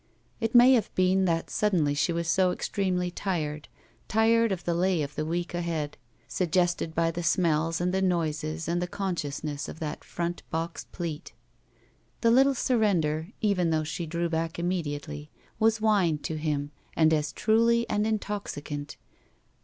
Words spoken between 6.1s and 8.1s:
suggested by the smells and the